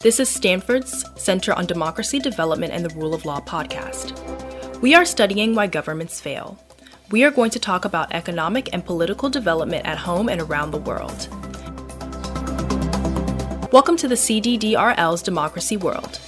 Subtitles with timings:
[0.00, 4.12] This is Stanford's Center on Democracy, Development, and the Rule of Law podcast.
[4.82, 6.62] We are studying why governments fail.
[7.10, 10.78] We are going to talk about economic and political development at home and around the
[10.80, 11.28] world.
[13.72, 16.20] Welcome to the CDDRL's Democracy World.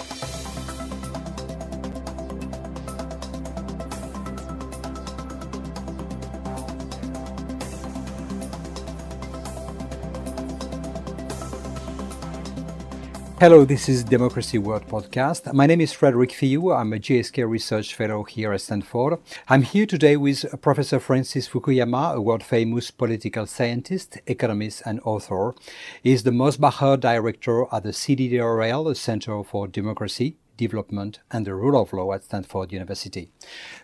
[13.40, 15.52] Hello, this is Democracy World Podcast.
[15.52, 16.76] My name is Frederic Filloux.
[16.76, 19.20] I'm a JSK Research Fellow here at Stanford.
[19.48, 25.54] I'm here today with Professor Francis Fukuyama, a world famous political scientist, economist, and author.
[26.02, 31.80] He's the Mosbacher Director at the CDDRL, the Center for Democracy, Development, and the Rule
[31.80, 33.30] of Law at Stanford University.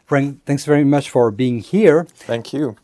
[0.05, 2.07] Frank, thanks very much for being here.
[2.11, 2.75] Thank you.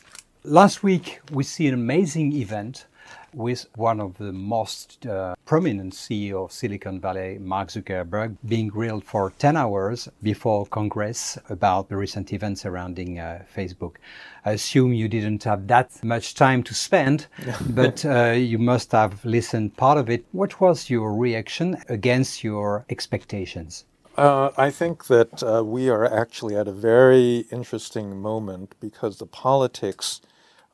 [0.44, 2.86] Last week, we see an amazing event
[3.34, 9.02] with one of the most uh, prominent CEO of Silicon Valley, Mark Zuckerberg, being grilled
[9.02, 13.96] for 10 hours before Congress about the recent events surrounding uh, Facebook.
[14.44, 17.26] I assume you didn't have that much time to spend,
[17.70, 20.24] but uh, you must have listened part of it.
[20.30, 23.86] What was your reaction against your expectations?
[24.16, 29.26] Uh, I think that uh, we are actually at a very interesting moment because the
[29.26, 30.20] politics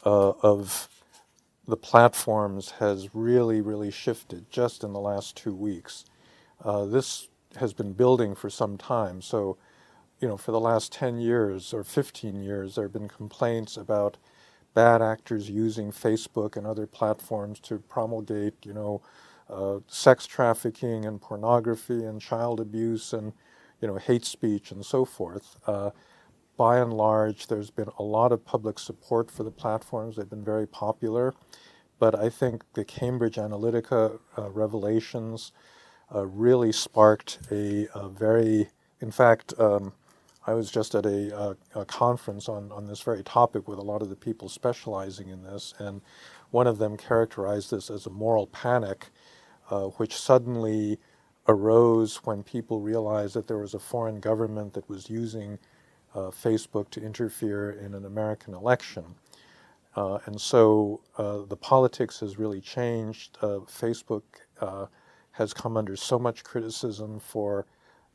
[0.04, 0.90] uh, of
[1.68, 6.04] the platforms has really, really shifted just in the last two weeks.
[6.64, 9.20] Uh, this has been building for some time.
[9.22, 9.56] So,
[10.20, 14.16] you know, for the last 10 years or 15 years, there have been complaints about
[14.74, 19.02] bad actors using Facebook and other platforms to promulgate, you know,
[19.48, 23.32] uh, sex trafficking and pornography and child abuse and,
[23.80, 25.56] you know, hate speech and so forth.
[25.66, 25.90] Uh,
[26.56, 30.16] by and large, there's been a lot of public support for the platforms.
[30.16, 31.34] They've been very popular.
[31.98, 35.52] But I think the Cambridge Analytica uh, revelations
[36.14, 38.68] uh, really sparked a, a, very,
[39.00, 39.92] in fact, um,
[40.46, 43.82] I was just at a, a, a, conference on, on this very topic with a
[43.82, 46.00] lot of the people specializing in this, and
[46.50, 49.08] one of them characterized this as a moral panic,
[49.70, 50.98] uh, which suddenly
[51.48, 55.58] arose when people realized that there was a foreign government that was using
[56.30, 59.04] Facebook to interfere in an American election.
[59.96, 63.38] Uh, and so uh, the politics has really changed.
[63.40, 64.22] Uh, Facebook
[64.60, 64.86] uh,
[65.32, 67.66] has come under so much criticism for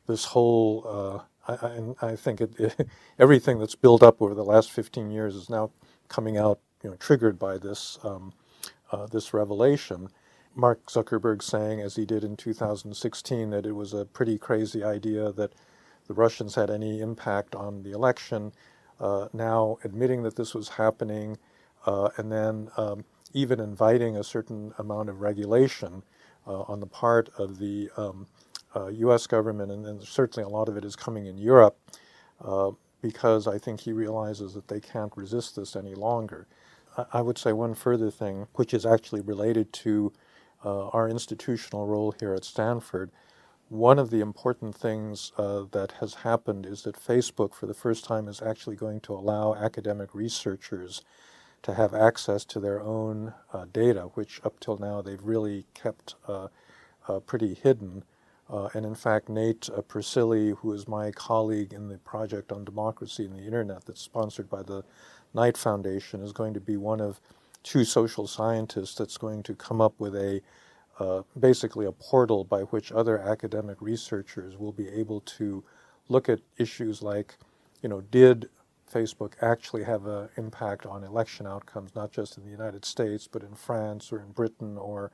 [0.06, 4.44] this whole, uh, I, I, I, think it, it, everything that's built up over the
[4.44, 5.70] last 15 years is now
[6.08, 8.32] coming out, you know, triggered by this, um,
[9.10, 10.08] this revelation.
[10.54, 15.32] Mark Zuckerberg saying, as he did in 2016, that it was a pretty crazy idea
[15.32, 15.52] that
[16.12, 18.52] the Russians had any impact on the election.
[19.00, 21.38] Uh, now admitting that this was happening,
[21.86, 23.02] uh, and then um,
[23.32, 26.02] even inviting a certain amount of regulation
[26.46, 28.26] uh, on the part of the um,
[28.90, 29.24] U.S.
[29.24, 31.78] Uh, government, and, and, certainly a lot of it is coming in Europe,
[33.00, 36.46] because I think he realizes that they can't resist this any longer.
[36.98, 40.12] I, I would say one further thing, which is actually related to
[40.62, 43.10] uh, our institutional role here at Stanford.
[43.72, 48.04] One of the important things uh, that has happened is that Facebook, for the first
[48.04, 51.00] time, is actually going to allow academic researchers
[51.62, 56.16] to have access to their own uh, data, which up till now they've really kept
[56.28, 56.48] uh,
[57.08, 58.04] uh, pretty hidden.
[58.50, 62.66] Uh, and in fact, Nate uh, Persily, who is my colleague in the project on
[62.66, 64.84] democracy and the internet that's sponsored by the
[65.32, 67.22] Knight Foundation, is going to be one of
[67.62, 70.42] two social scientists that's going to come up with a
[70.98, 75.64] uh, basically a portal by which other academic researchers will be able to
[76.08, 77.36] look at issues like,
[77.82, 78.48] you know, did
[78.92, 83.42] Facebook actually have an impact on election outcomes, not just in the United States, but
[83.42, 85.10] in France or in Britain or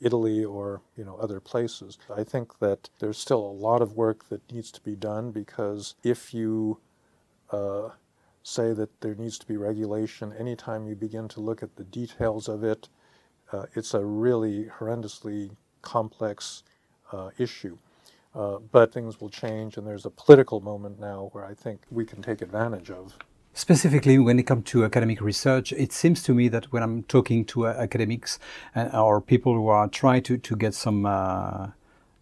[0.00, 1.96] Italy or you know other places.
[2.14, 5.94] I think that there's still a lot of work that needs to be done because
[6.02, 6.78] if you
[7.50, 7.90] uh,
[8.42, 12.48] say that there needs to be regulation, anytime you begin to look at the details
[12.48, 12.88] of it,
[13.52, 15.50] uh, it's a really horrendously
[15.82, 16.62] complex
[17.12, 17.76] uh, issue.
[18.34, 22.06] Uh, but things will change, and there's a political moment now where I think we
[22.06, 23.18] can take advantage of.
[23.52, 27.44] Specifically, when it comes to academic research, it seems to me that when I'm talking
[27.46, 28.38] to uh, academics
[28.74, 31.68] uh, or people who are trying to, to get some uh,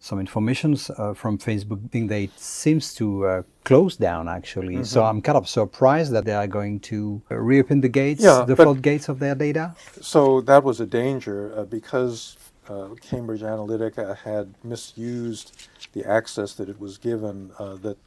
[0.01, 4.75] some information uh, from Facebook, I think they seems to uh, close down actually.
[4.75, 4.83] Mm-hmm.
[4.83, 8.55] So I'm kind of surprised that they are going to reopen the gates, yeah, the
[8.55, 9.75] floodgates of their data.
[10.01, 12.35] So that was a danger because
[12.67, 17.97] uh, Cambridge Analytica had misused the access that it was given, uh, that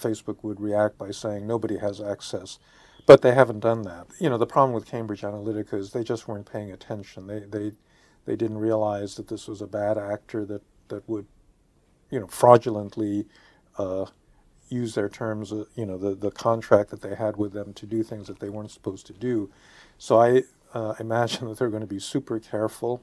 [0.00, 2.60] Facebook would react by saying nobody has access.
[3.04, 4.06] But they haven't done that.
[4.20, 7.26] You know, the problem with Cambridge Analytica is they just weren't paying attention.
[7.26, 7.72] They, they,
[8.26, 11.26] they didn't realize that this was a bad actor that, that would
[12.10, 13.26] you know, fraudulently
[13.78, 14.06] uh,
[14.68, 17.86] use their terms, uh, you know, the, the contract that they had with them to
[17.86, 19.50] do things that they weren't supposed to do.
[19.98, 20.42] So I
[20.74, 23.02] uh, imagine that they're going to be super careful.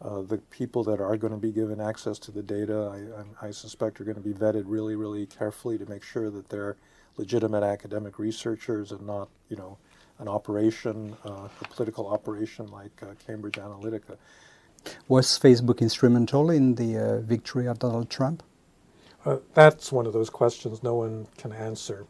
[0.00, 3.50] Uh, the people that are going to be given access to the data, I, I,
[3.50, 6.76] suspect, are going to be vetted really, really carefully to make sure that they're
[7.16, 9.78] legitimate academic researchers and not, you know,
[10.18, 14.18] an operation, uh, a political operation like uh, Cambridge Analytica.
[15.08, 18.42] Was Facebook instrumental in the uh, victory of Donald Trump?
[19.24, 22.06] Uh, that's one of those questions no one can answer.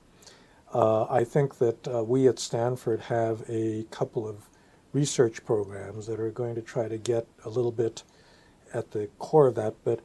[0.74, 4.48] Uh, I think that we at Stanford have a couple of
[4.92, 8.02] research programs that are going to try to get a little bit
[8.72, 9.74] at the core of that.
[9.84, 10.00] But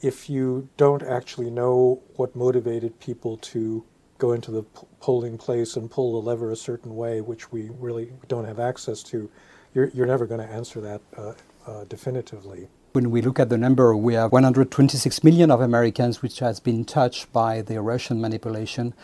[0.00, 3.84] if you don't actually know what motivated people to
[4.18, 4.62] go into the
[5.00, 9.02] polling place and pull the lever a certain way, which we really don't have access
[9.04, 9.30] to,
[9.74, 11.32] you're, you're never going to answer that uh,
[11.66, 12.68] uh, definitively.
[12.92, 16.84] When we look at the number, we have 126 million of Americans which has been
[16.84, 18.94] touched by the Russian manipulation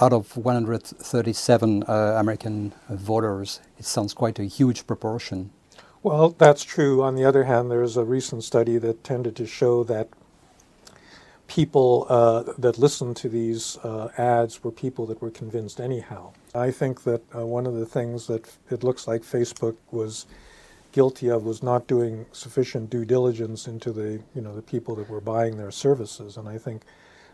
[0.00, 3.60] out of 137 uh, American voters.
[3.78, 5.50] It sounds quite a huge proportion.
[6.02, 7.02] Well, that's true.
[7.02, 10.08] On the other hand, there's a recent study that tended to show that
[11.46, 16.32] people uh, that listened to these uh, ads were people that were convinced anyhow.
[16.54, 20.26] I think that uh, one of the things that it looks like Facebook was
[20.92, 25.08] guilty of was not doing sufficient due diligence into the you know the people that
[25.08, 26.82] were buying their services, and I think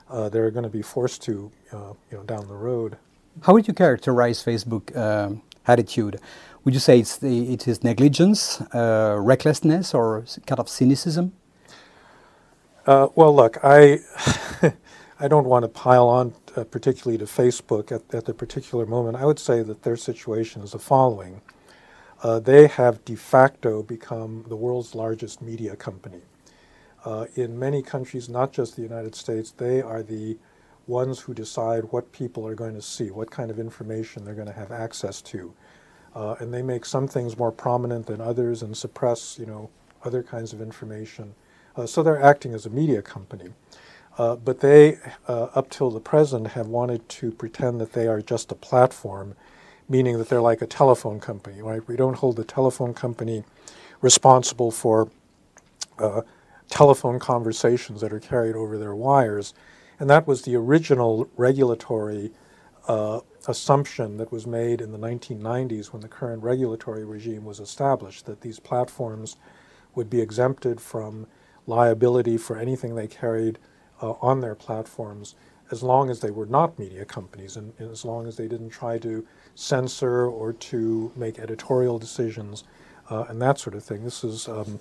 [0.08, 2.96] uh, they're going to be forced to uh, you know down the road.
[3.42, 6.20] How would you characterize Facebook um, attitude?
[6.64, 11.32] Would you say it's the, it is negligence, uh, recklessness, or kind of cynicism?
[12.86, 14.00] Uh, well, look, I
[15.20, 19.16] I don't want to pile on uh, particularly to Facebook at, at the particular moment.
[19.16, 21.40] I would say that their situation is the following
[22.22, 26.20] uh, they have de facto become the world's largest media company.
[27.04, 30.36] Uh, in many countries, not just the United States, they are the
[30.86, 34.48] ones who decide what people are going to see, what kind of information they're going
[34.48, 35.54] to have access to.
[36.14, 39.70] Uh, and they make some things more prominent than others and suppress, you know,
[40.04, 41.34] other kinds of information.
[41.76, 43.50] Uh, so they're acting as a media company.
[44.16, 44.98] Uh, but they,
[45.28, 49.36] uh, up till the present, have wanted to pretend that they are just a platform
[49.88, 51.86] meaning that they're like a telephone company, right?
[51.86, 53.44] We don't hold the telephone company
[54.00, 55.08] responsible for
[55.98, 56.22] uh,
[56.68, 59.54] telephone conversations that are carried over their wires.
[59.98, 62.30] And that was the original regulatory
[62.86, 68.26] uh, assumption that was made in the 1990s when the current regulatory regime was established
[68.26, 69.36] that these platforms
[69.94, 71.26] would be exempted from
[71.66, 73.58] liability for anything they carried
[74.00, 75.34] uh, on their platforms
[75.70, 78.70] as long as they were not media companies and, and, as long as they didn't
[78.70, 82.64] try to censor or to make editorial decisions
[83.10, 84.04] uh, and that sort of thing.
[84.04, 84.78] This is um,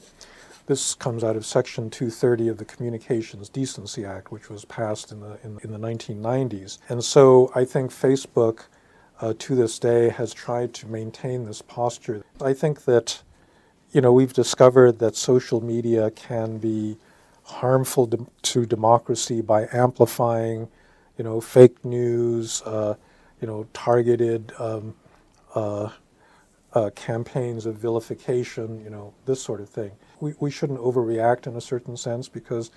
[0.68, 5.22] this comes out of Section 230 of the Communications Decency Act, which was passed in
[5.22, 6.80] the in, in the 1990s.
[6.90, 8.66] And so I think Facebook,
[9.22, 12.24] uh, to this day, has tried to maintain this posture.
[12.42, 13.22] I think that
[13.92, 16.98] you know we've discovered that social media can be
[17.44, 20.68] harmful to democracy by amplifying,
[21.18, 22.96] you know, fake news, uh,
[23.42, 24.96] you know, targeted um,
[25.56, 25.90] uh,
[26.74, 29.92] uh, campaigns of vilification, you know, this sort of thing.
[30.19, 32.71] We, we shouldn't overreact in a certain sense because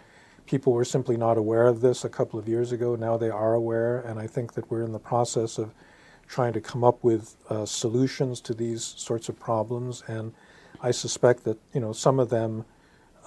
[0.46, 2.96] people were simply not aware of this a couple of years ago.
[2.96, 5.74] Now they are aware, and I think that we're in the process of
[6.26, 10.02] trying to come up with uh, solutions to these sorts of problems.
[10.06, 10.32] And
[10.80, 12.64] I suspect that you know some of them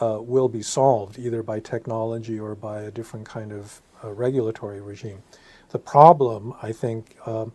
[0.01, 5.23] uh, will be solved either by technology or by a different kind of regulatory regime.
[5.69, 7.53] The problem, I think, um,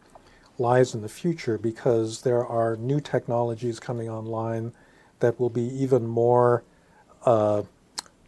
[0.59, 4.73] lies in the future because there are new technologies coming online
[5.21, 6.65] that will be even more
[7.25, 7.63] uh,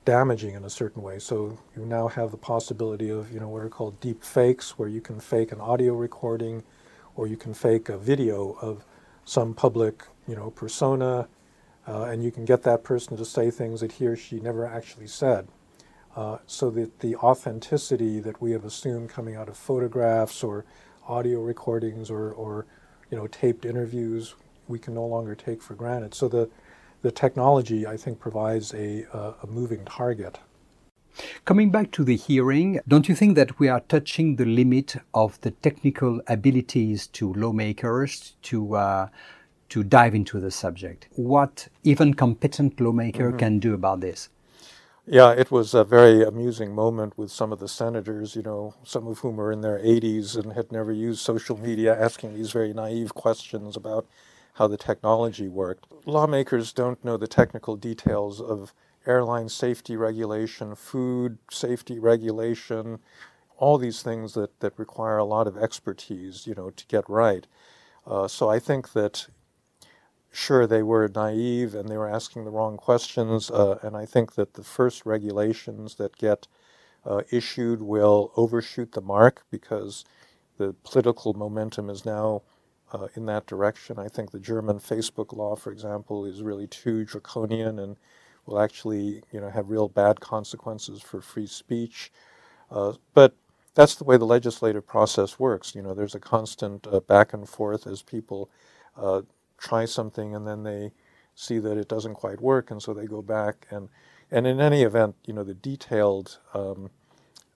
[0.05, 1.19] damaging in a certain way.
[1.19, 4.89] So you now have the possibility of, you know, what are called deep fakes, where
[4.89, 6.62] you can fake an audio recording,
[7.17, 8.85] or you can fake a video of
[9.25, 11.29] some public, you know, persona,
[11.87, 14.67] uh, and you can get that person to say things that he or she never
[14.67, 15.49] actually said.
[16.17, 20.64] Uh, so that the authenticity that we have assumed coming out of photographs or
[21.07, 22.67] audio recordings or, or
[23.11, 24.35] you know taped interviews
[24.67, 26.14] we can no longer take for granted.
[26.14, 26.49] So the
[27.02, 30.38] the technology I think provides a, a, a moving target.
[31.45, 35.40] Coming back to the hearing, don't you think that we are touching the limit of
[35.40, 39.09] the technical abilities to lawmakers to uh,
[39.71, 41.09] to dive into the subject?
[41.17, 43.38] What even competent lawmaker mm-hmm.
[43.38, 44.29] can do about this?
[45.12, 49.09] Yeah, it was a very amusing moment with some of the senators, you know, some
[49.09, 52.73] of whom are in their 80s and had never used social media, asking these very
[52.73, 54.07] naive questions about
[54.55, 55.87] how the technology worked.
[56.07, 58.73] Lawmakers don't know the technical details of
[59.05, 63.00] airline safety regulation, food safety regulation,
[63.57, 67.49] all these things that, that require a lot of expertise, you know, to get right.
[68.07, 69.26] Uh, so I think that
[70.33, 74.35] sure they were naive and they were asking the wrong questions, uh, and I think
[74.35, 76.47] that the first regulations that get
[77.05, 80.05] uh, issued will overshoot the mark because
[80.59, 82.43] the political momentum is now
[82.93, 83.99] uh, in that direction.
[83.99, 87.97] I think the German Facebook law, for example, is really too draconian and
[88.47, 92.13] will actually, you know, have real bad consequences for free speech.
[92.71, 93.35] Uh, but
[93.75, 95.75] that's the way the legislative process works.
[95.75, 98.51] You know, there's a constant uh, back and forth as people
[98.97, 99.23] uh,
[99.61, 100.93] try something and then they
[101.35, 103.88] see that it doesn't quite work, and so they go back and
[104.33, 106.90] and in any event, you know, the detailed um,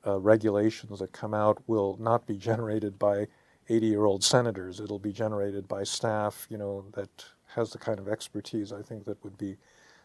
[0.05, 3.29] uh, regulations that come out will not be generated by
[3.71, 4.81] 80-year-old senators.
[4.81, 9.05] It'll be generated by staff, you know, that has the kind of expertise I think
[9.05, 9.57] that would be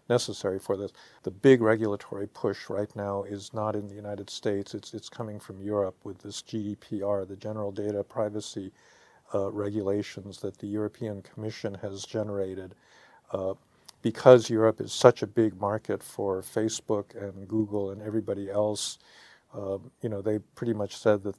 [0.07, 0.91] necessary for this.
[1.23, 4.73] The big regulatory push right now is not in the United States.
[4.73, 8.71] It's it's coming from Europe with this GDPR, the General Data Privacy
[9.33, 12.75] uh, regulations that the European Commission has generated.
[13.31, 13.53] Uh,
[14.01, 18.97] because Europe is such a big market for Facebook and Google and everybody else,
[19.53, 21.35] uh, you know, they pretty much said that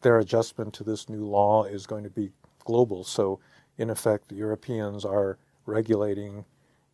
[0.00, 2.30] their adjustment to this new law is going to be
[2.64, 3.04] global.
[3.04, 3.38] So,
[3.76, 6.44] in effect, the Europeans are regulating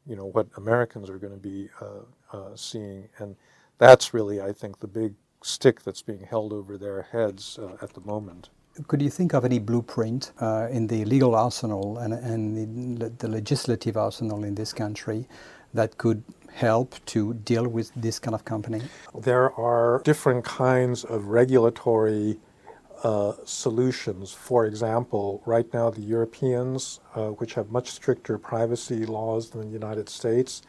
[0.06, 3.36] you know what Americans are going to be uh, uh, seeing, and
[3.78, 7.94] that's really, I think, the big stick that's being held over their heads uh, at
[7.94, 8.50] the moment.
[8.86, 13.28] Could you think of any blueprint uh, in the legal arsenal and, and the, the
[13.28, 15.28] legislative arsenal in this country
[15.74, 18.80] that could help to deal with this kind of company?
[19.14, 22.38] There are different kinds of regulatory
[23.02, 24.32] uh, solutions.
[24.32, 29.72] For example, right now the Europeans, uh, which have much stricter privacy laws than the
[29.72, 30.62] United States,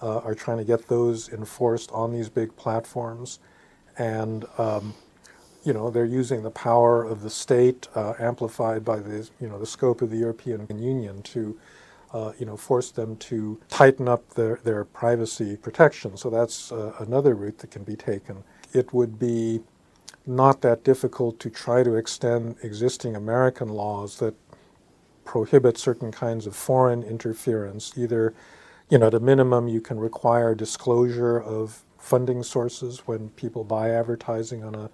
[0.00, 3.40] uh, are trying to get those enforced on these big platforms.
[3.98, 4.94] And, um,
[5.64, 9.58] you know, they're using the power of the state uh, amplified by the, you know,
[9.58, 11.58] the scope of the European Union to
[12.12, 16.16] uh, you know, force them to tighten up their, their privacy protection.
[16.16, 18.44] So that's uh, another route that can be taken.
[18.72, 19.60] It would be
[20.26, 24.34] not that difficult to try to extend existing American laws that
[25.24, 27.92] prohibit certain kinds of foreign interference.
[27.96, 28.34] Either,
[28.90, 33.90] you know, at a minimum, you can require disclosure of funding sources when people buy
[33.90, 34.90] advertising on a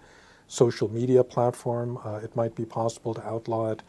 [0.49, 1.99] social media platform.
[2.05, 3.83] Uh, it might be possible to outlaw it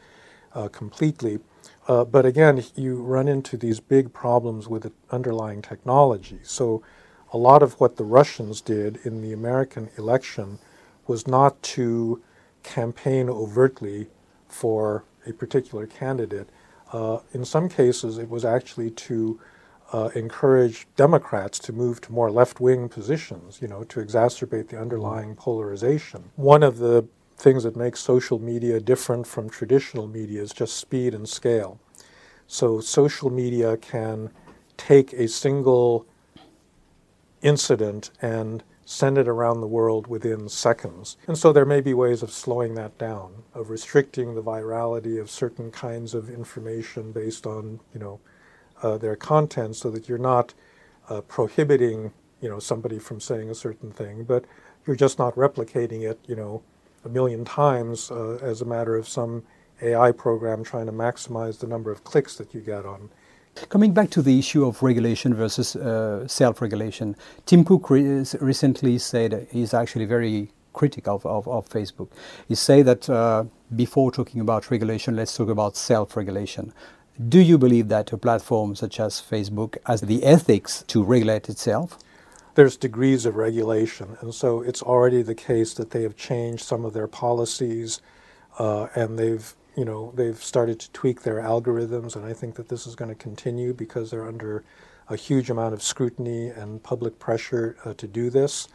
[0.54, 1.40] uh, completely.
[1.88, 6.40] Uh, but again, you run into these big problems with the underlying technology.
[6.44, 6.84] So,
[7.32, 10.58] a lot of what the Russians did in the American election
[11.06, 12.22] was not to
[12.64, 14.08] campaign overtly
[14.48, 16.50] for a particular candidate.
[16.92, 19.40] Uh, in some cases, it was actually to
[19.92, 24.80] uh, encourage Democrats to move to more left wing positions, you know, to exacerbate the
[24.80, 26.32] underlying polarization.
[26.36, 31.14] One of the things that makes social media different from traditional media is just speed
[31.14, 31.80] and scale.
[32.48, 34.32] So, social media can
[34.78, 36.06] take a single
[37.42, 41.16] incident and send it around the world within seconds.
[41.28, 45.30] And so there may be ways of slowing that down, of restricting the virality of
[45.30, 48.20] certain kinds of information based on, you know,
[48.84, 50.54] uh, their content so that you're not
[51.10, 54.46] uh, prohibiting, you know, somebody from saying a certain thing, but
[54.86, 56.62] you're just not replicating it, you know,
[57.06, 59.44] a million times uh, as a matter of some
[59.82, 63.10] AI program trying to maximize the number of clicks that you get on
[63.68, 69.48] Coming back to the issue of regulation versus uh, self-regulation, Tim Cook re- recently said
[69.52, 72.10] he's actually very critical of, of, of Facebook.
[72.48, 73.44] He said that uh,
[73.76, 76.74] before talking about regulation, let's talk about self-regulation.
[77.28, 82.00] Do you believe that a platform such as Facebook has the ethics to regulate itself?
[82.56, 86.86] There's degrees of regulation, and so it's already the case that they have changed some
[86.86, 88.00] of their policies,
[88.58, 92.70] uh, and they've you know, they've started to tweak their algorithms, and I think that
[92.70, 94.64] this is going to continue because they're under
[95.10, 98.70] a huge amount of scrutiny and public pressure uh, to do this.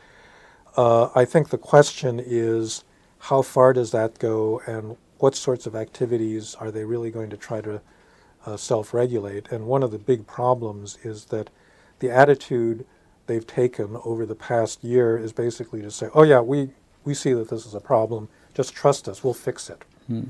[0.76, 2.84] Uh, I think the question is
[3.18, 7.38] how far does that go, and what sorts of activities are they really going to
[7.38, 7.80] try to
[8.46, 9.50] uh, self regulate?
[9.50, 11.50] And one of the big problems is that
[12.00, 12.86] the attitude
[13.26, 16.70] they've taken over the past year is basically to say, oh, yeah, we,
[17.04, 19.84] we see that this is a problem, just trust us, we'll fix it.
[20.06, 20.22] Hmm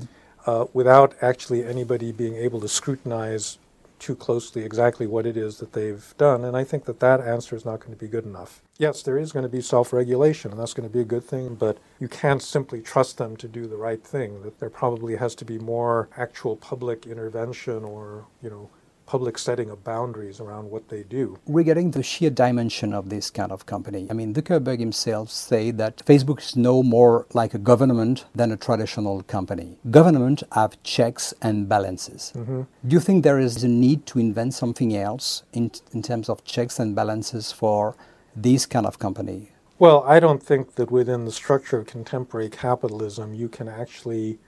[0.45, 3.57] uh, without actually anybody being able to scrutinize
[3.99, 6.43] too closely exactly what it is that they've done.
[6.43, 8.61] And I think that that answer is not going to be good enough.
[8.77, 11.23] Yes, there is going to be self regulation, and that's going to be a good
[11.23, 14.41] thing, but you can't simply trust them to do the right thing.
[14.43, 18.69] That there probably has to be more actual public intervention or, you know,
[19.05, 21.37] public setting of boundaries around what they do.
[21.47, 25.97] Regarding the sheer dimension of this kind of company, I mean, Zuckerberg himself say that
[26.05, 29.77] Facebook is no more like a government than a traditional company.
[29.91, 32.33] Government have checks and balances.
[32.35, 32.61] Mm-hmm.
[32.87, 36.43] Do you think there is a need to invent something else in, in terms of
[36.43, 37.95] checks and balances for
[38.35, 39.51] this kind of company?
[39.77, 44.39] Well, I don't think that within the structure of contemporary capitalism you can actually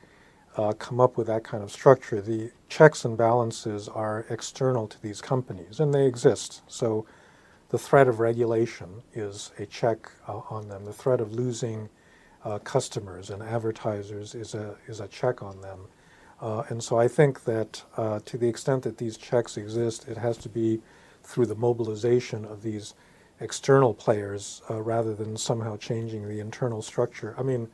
[0.58, 2.20] uh, come up with that kind of structure.
[2.20, 6.64] The checks and balances are external to these companies, and they exist.
[6.68, 7.06] So
[7.70, 10.84] the threat of regulation is a check uh, on them.
[10.86, 11.90] The threat of losing
[12.44, 15.88] uh, customers and advertisers is a, is a check on them.
[16.42, 20.18] Uh, and so I think that uh, to the extent that these checks exist, it
[20.18, 20.82] has to be
[21.24, 22.94] through the mobilization of these
[23.40, 27.36] external players uh, rather than somehow changing the internal structure.
[27.38, 27.68] I mean,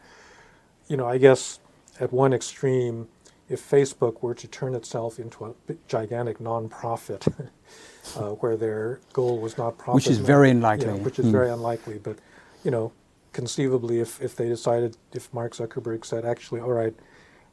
[0.88, 1.60] you know, I guess
[2.00, 3.08] at one extreme,
[3.50, 7.50] if Facebook were to turn itself into a gigantic nonprofit,
[8.18, 11.32] uh, where their goal was not profit, which is very unlikely, yeah, which is mm.
[11.32, 12.00] very unlikely.
[12.00, 12.18] But
[12.64, 12.92] you know,
[13.32, 16.94] conceivably, if if they decided, if Mark Zuckerberg said, actually, all right,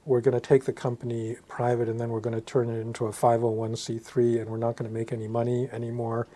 [0.05, 3.07] we're going to take the company private, and then we're going to turn it into
[3.07, 6.27] a 501c3, and we're not going to make any money anymore,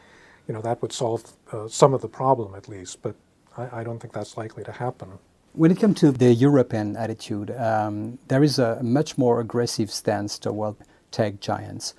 [0.47, 3.03] you know, that would solve uh, some of the problem at least.
[3.03, 3.15] But
[3.57, 5.19] I, I don't think that's likely to happen.
[5.55, 10.37] When it comes to the European attitude, um, there is a much more aggressive stance
[10.37, 10.75] toward
[11.13, 11.95] tech giants.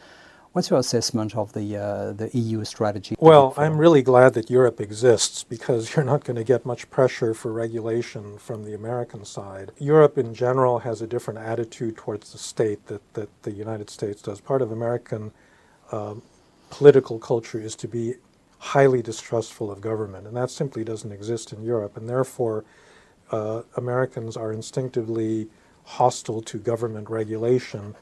[0.52, 3.16] What's your assessment of the uh, the EU strategy?
[3.18, 7.34] Well, I'm really glad that Europe exists because you're not going to get much pressure
[7.34, 9.72] for regulation from the American side.
[9.80, 14.22] Europe in general has a different attitude towards the state that, that the United States
[14.22, 14.42] does.
[14.42, 15.32] Part of American
[15.94, 16.16] uh,
[16.70, 18.16] political culture is to be
[18.60, 22.66] highly distrustful of government, and that simply doesn't exist in Europe, and therefore
[23.32, 25.48] uh, Americans are instinctively
[25.84, 27.96] hostile to government regulation,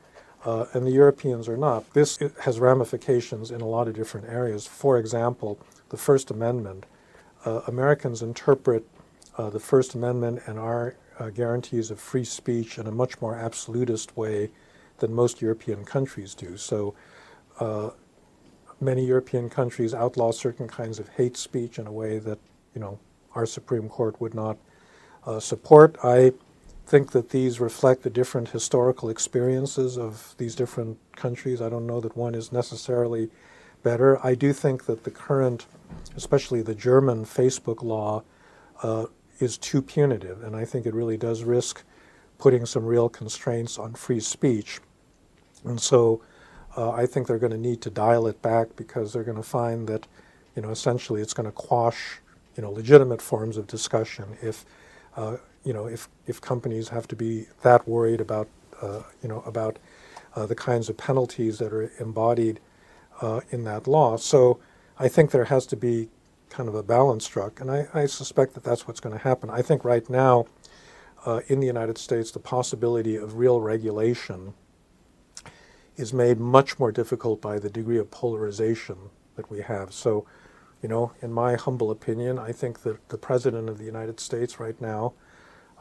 [0.46, 1.94] uh, and the Europeans are not.
[1.94, 4.68] This has ramifications in a lot of different areas.
[4.68, 6.86] For example, the First Amendment.
[7.46, 8.88] Uh, Americans interpret
[9.38, 13.36] uh, the First Amendment and our uh, guarantees of free speech in a much more
[13.36, 14.50] absolutist way
[15.00, 16.57] than most European countries do.
[16.57, 16.96] So,
[17.59, 17.92] uh,
[18.79, 22.40] many European countries outlaw certain kinds of hate speech in a way that,
[22.74, 23.00] you know,
[23.36, 24.57] our Supreme Court would not
[25.25, 25.98] uh, support.
[26.03, 26.33] I
[26.86, 31.62] think that these reflect the different historical experiences of these different countries.
[31.62, 33.29] I don't know that one is necessarily
[33.83, 34.24] better.
[34.25, 35.66] I do think that the current,
[36.16, 38.24] especially the German Facebook law,
[38.81, 39.05] uh,
[39.40, 41.83] is too punitive, and I think it really does risk
[42.38, 44.79] putting some real constraints on free speech.
[45.64, 46.22] And so
[46.75, 49.44] uh, I think they're going to need to dial it back because they're going to
[49.44, 50.07] find that,
[50.55, 52.20] you know, essentially it's going to quash,
[52.55, 54.66] you know, legitimate forms of discussion if
[55.16, 58.48] uh, you know, if, if companies have to be that worried about,
[58.82, 59.80] uh, you know, about
[60.36, 62.60] uh, the kinds of penalties that are embodied
[63.52, 64.18] in that law.
[64.18, 64.60] So
[65.00, 66.10] I think there has to be
[66.50, 69.50] kind of a balance struck, and I, I suspect that that's what's going to happen.
[69.50, 70.46] I think right now
[71.48, 74.54] in the United States, the possibility of real regulation
[75.96, 78.98] is made much more difficult by the degree of polarization
[79.36, 79.94] that we have.
[79.94, 80.26] So
[80.83, 84.59] you know, in my humble opinion, I think that the President of the United States
[84.59, 85.13] right now,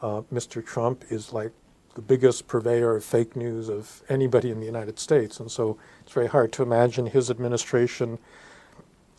[0.01, 0.65] uh, Mr.
[0.65, 1.51] Trump, is like
[1.95, 5.39] the biggest purveyor of fake news of anybody in the United States.
[5.41, 8.17] And so it's very hard to imagine his administration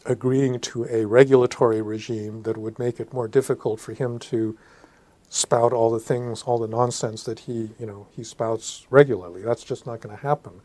[0.06, 4.56] agreeing to a regulatory regime that would make it more difficult for him to
[5.28, 9.42] spout all the things, all the nonsense that he, you know, he spouts regularly.
[9.42, 10.60] That's just not going to happen.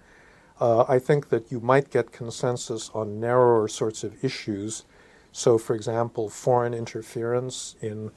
[0.60, 4.86] Uh, I think that you might get consensus on narrower sorts of issues
[5.32, 8.12] so, for example, foreign interference in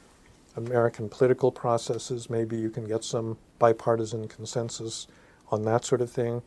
[0.57, 5.07] American political processes, maybe you can get some bipartisan consensus
[5.51, 6.43] on that sort of thing.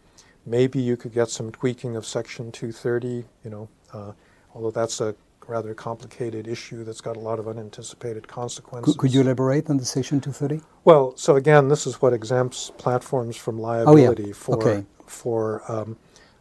[0.45, 4.11] Maybe you could get some tweaking of Section 230, you know, uh,
[4.53, 5.15] although that's a
[5.47, 8.93] rather complicated issue that's got a lot of unanticipated consequences.
[8.93, 10.63] Could, could, you elaborate on the Section 230?
[10.83, 14.33] Well, so again, this is what exempts platforms from liability oh, yeah.
[14.33, 14.85] for okay.
[15.05, 15.97] for um,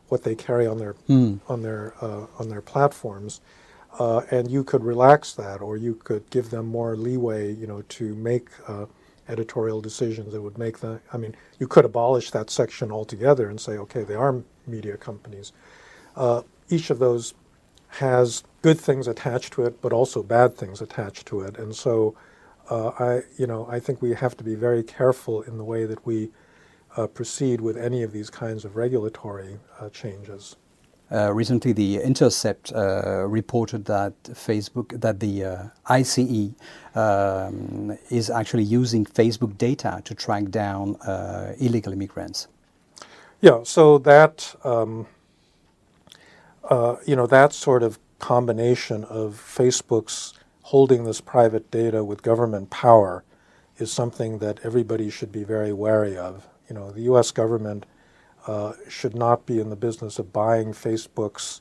[0.08, 1.38] what they carry on their mm.
[1.48, 3.40] on their uh, on their platforms.
[3.98, 7.82] Uh, and you could relax that, or you could give them more leeway, you know,
[7.82, 8.86] to make uh,
[9.28, 11.00] editorial decisions that would make the.
[11.12, 15.52] I mean, you could abolish that section altogether and say, okay, they are media companies.
[16.16, 17.34] Uh, each of those
[17.88, 22.16] has good things attached to it, but also bad things attached to it, and so
[22.70, 25.84] uh, I, you know, I think we have to be very careful in the way
[25.84, 26.30] that we
[26.96, 30.56] uh, proceed with any of these kinds of regulatory uh, changes.
[31.12, 36.50] Uh, recently, the Intercept uh, reported that Facebook, that the uh, ICE
[36.94, 42.48] um, is actually using Facebook data to track down uh, illegal immigrants.
[43.40, 45.06] Yeah, so that um,
[46.70, 52.70] uh, you know, that sort of combination of Facebook's holding this private data with government
[52.70, 53.22] power
[53.76, 56.48] is something that everybody should be very wary of.
[56.68, 57.30] You know, the U.S.
[57.30, 57.84] government
[58.46, 61.60] uh, should not be in the business of buying Facebook's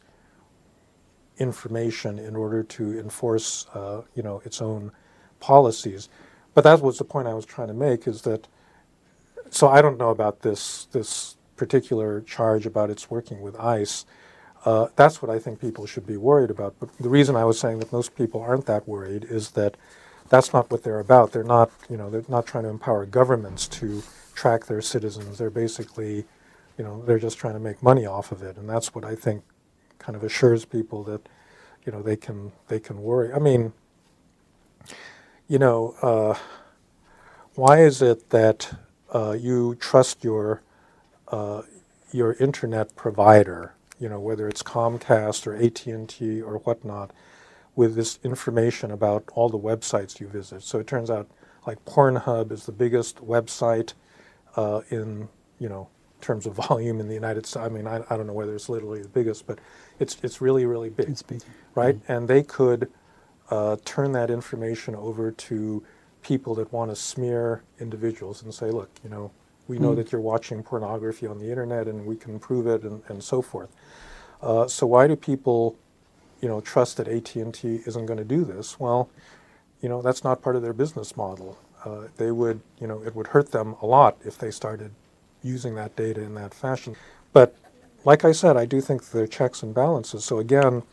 [1.38, 4.92] information in order to enforce, uh, you know, its own
[5.40, 6.10] policies.
[6.54, 8.48] But that was the point I was trying to make: is that
[9.50, 14.06] so I don't know about this this particular charge about its working with ICE.
[14.66, 16.76] Uh, that's what I think people should be worried about.
[16.80, 19.78] But the reason I was saying that most people aren't that worried is that
[20.30, 21.32] that's not what they're about.
[21.32, 25.38] They're not, you know, they're not trying to empower governments to track their citizens.
[25.38, 26.26] They're basically,
[26.78, 29.16] you know, they're just trying to make money off of it, and that's what I
[29.16, 29.44] think
[30.00, 31.28] kind of assures people that,
[31.86, 33.34] you know, they can they can worry.
[33.34, 33.74] I mean,
[35.48, 36.38] you know, uh,
[37.56, 38.74] why is it that
[39.14, 40.62] uh, you trust your
[41.28, 41.64] uh,
[42.12, 47.12] your internet provider, you know, whether it's Comcast or AT and T or whatnot,
[47.76, 50.64] with this information about all the websites you visit.
[50.64, 51.30] So it turns out,
[51.68, 53.94] like Pornhub is the biggest website
[54.56, 55.90] uh, in you know
[56.24, 57.64] terms of volume in the United States.
[57.64, 59.60] I mean, I, I, don't know whether it's literally the biggest, but
[60.00, 61.10] it's it's really really big.
[61.10, 61.42] It's big,
[61.76, 61.96] right?
[61.96, 62.12] Mm-hmm.
[62.12, 62.92] And they could
[63.52, 65.84] uh, turn that information over to
[66.24, 69.32] people that want to smear individuals and say, look, you know,
[69.68, 69.98] we know mm.
[69.98, 73.42] that you're watching pornography on the internet and we can prove it and, and so
[73.42, 73.70] forth.
[74.42, 75.78] Uh, so why do people,
[76.42, 78.80] you know, trust that AT&T isn't going to do this?
[78.80, 79.10] Well,
[79.82, 81.58] you know, that's not part of their business model.
[81.86, 84.92] Uh, they would, you know, it would hurt them a lot if they started
[85.44, 86.96] using that data in that fashion.
[87.32, 87.56] But
[88.06, 90.26] like I said, I do think there are checks and balances.
[90.26, 90.84] So again,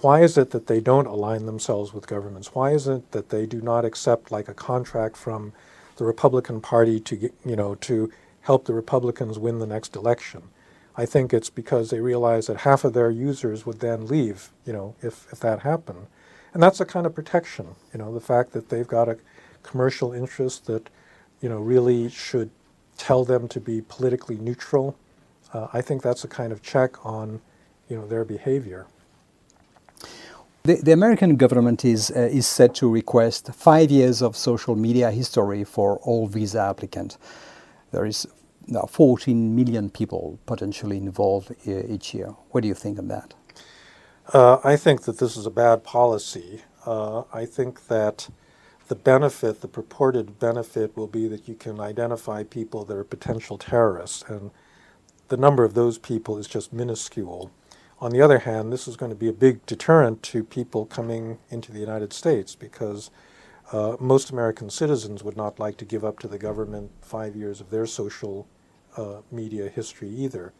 [0.00, 2.54] why is it that they don't align themselves with governments?
[2.54, 5.52] Why is it that they do not accept like a contract from
[5.96, 8.10] the Republican Party to you know to
[8.44, 10.42] help the Republicans win the next election.
[10.96, 14.72] I think it's because they realize that half of their users would then leave, you
[14.72, 16.06] know, if, if that happened.
[16.52, 19.18] And that's a kind of protection, you know, the fact that they've got a
[19.62, 20.88] commercial interest that,
[21.40, 22.50] you know, really should
[22.96, 24.96] tell them to be politically neutral.
[25.52, 27.40] Uh, I think that's a kind of check on,
[27.88, 28.86] you know, their behavior.
[30.64, 35.10] The, the, American government is, uh, is set to request five years of social media
[35.10, 37.18] history for all visa applicants.
[37.92, 38.26] There is
[38.66, 42.28] now 14 million people potentially involved uh, each year.
[42.50, 43.34] What do you think of that?
[44.32, 46.62] Uh, I think that this is a bad policy.
[46.86, 48.28] Uh, I think that
[48.88, 53.58] the benefit, the purported benefit, will be that you can identify people that are potential
[53.58, 54.50] terrorists, and
[55.28, 57.50] the number of those people is just minuscule.
[58.00, 61.38] On the other hand, this is going to be a big deterrent to people coming
[61.48, 63.10] into the United States because
[63.72, 67.60] uh, most American citizens would not like to give up to the government five years
[67.60, 68.46] of their social
[68.96, 70.52] uh, media history either.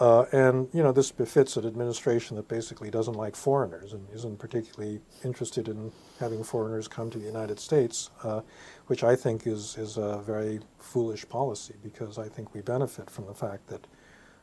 [0.00, 4.38] Uh, and you know this befits an administration that basically doesn't like foreigners and isn't
[4.38, 8.40] particularly interested in having foreigners come to the United States, uh,
[8.86, 13.26] which I think is is a very foolish policy because I think we benefit from
[13.26, 13.86] the fact that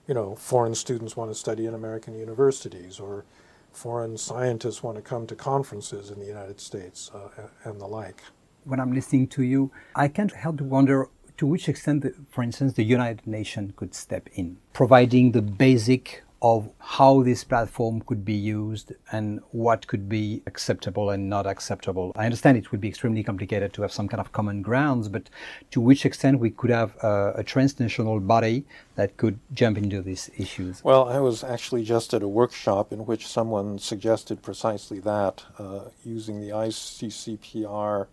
[0.10, 3.26] you know, foreign students want to study in American universities, or
[3.72, 7.30] foreign scientists want to come to conferences in the United States, uh,
[7.64, 8.24] and the like.
[8.64, 11.10] When I'm listening to you, I can't help to wonder
[11.40, 16.70] to which extent, for instance, the United Nations could step in, providing the basic of
[16.80, 22.12] how this platform could be used and what could be acceptable and not acceptable.
[22.18, 25.30] I understand it would be extremely complicated to have some kind of common grounds, but
[25.72, 30.30] to which extent we could have a, a transnational body that could jump into these
[30.38, 30.84] issues?
[30.84, 35.86] Well, I was actually just at a workshop in which someone suggested precisely that, uh,
[36.04, 38.08] using the ICCPR,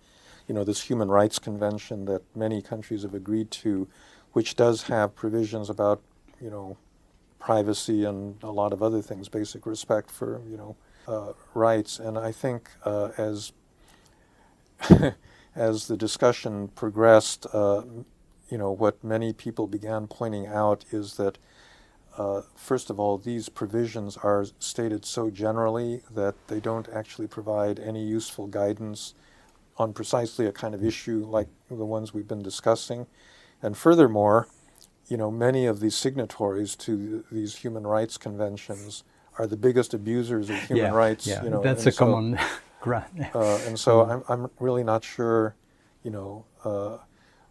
[0.47, 3.89] you know, this human rights convention that many countries have agreed to,
[4.33, 6.01] which does have provisions about,
[6.41, 6.77] you know,
[7.47, 12.01] privacy and a lot of other things, basic respect for you know uh, rights.
[12.01, 13.53] And I think uh, as
[15.55, 17.83] as the discussion progressed, uh,
[18.51, 21.39] you know what many people began pointing out is that.
[22.19, 27.79] Uh, first of all, these provisions are stated so generally that they don't actually provide
[27.79, 29.13] any useful guidance
[29.79, 33.07] on precisely a kind of issue like the ones we've been discussing.
[33.62, 34.49] And furthermore,
[35.09, 39.05] you know, many of these signatories to these human rights conventions
[39.39, 41.27] are the biggest abusers of human yeah, rights.
[41.27, 42.39] Yeah, you know, that's a so, common
[42.81, 43.29] ground.
[43.35, 45.55] uh, and so I'm, I'm really not sure,
[46.03, 46.99] you know, uh,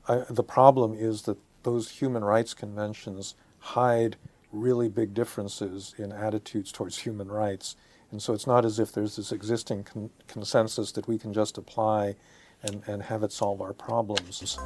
[0.08, 4.18] I, the problem is that those human rights conventions hide
[4.52, 7.76] really big differences in attitudes towards human rights.
[8.16, 11.58] And so it's not as if there's this existing con- consensus that we can just
[11.58, 12.16] apply
[12.64, 14.58] and, and have it solve our problems.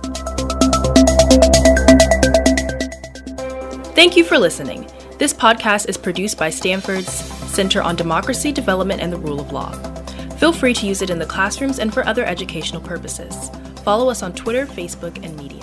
[3.95, 4.87] Thank you for listening.
[5.17, 9.71] This podcast is produced by Stanford's Center on Democracy, Development, and the Rule of Law.
[10.37, 13.49] Feel free to use it in the classrooms and for other educational purposes.
[13.77, 15.58] Follow us on Twitter, Facebook, and Medium.